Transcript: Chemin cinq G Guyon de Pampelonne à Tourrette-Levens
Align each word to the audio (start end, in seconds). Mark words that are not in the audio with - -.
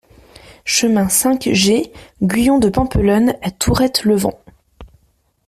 Chemin 0.65 1.09
cinq 1.09 1.47
G 1.51 1.91
Guyon 2.23 2.57
de 2.57 2.69
Pampelonne 2.69 3.35
à 3.43 3.51
Tourrette-Levens 3.51 4.33